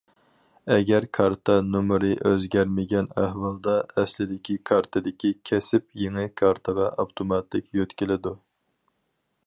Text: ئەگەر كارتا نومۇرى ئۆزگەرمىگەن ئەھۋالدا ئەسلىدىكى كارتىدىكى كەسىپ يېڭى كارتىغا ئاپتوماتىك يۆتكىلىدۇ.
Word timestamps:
ئەگەر 0.75 1.03
كارتا 1.17 1.57
نومۇرى 1.73 2.07
ئۆزگەرمىگەن 2.29 3.09
ئەھۋالدا 3.23 3.75
ئەسلىدىكى 4.03 4.55
كارتىدىكى 4.71 5.33
كەسىپ 5.51 5.87
يېڭى 6.05 6.25
كارتىغا 6.43 6.91
ئاپتوماتىك 7.03 7.69
يۆتكىلىدۇ. 7.81 8.35